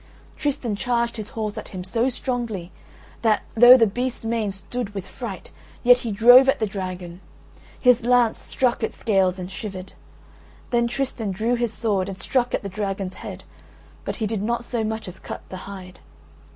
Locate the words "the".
3.77-3.85, 6.57-6.65, 12.63-12.67, 15.49-15.57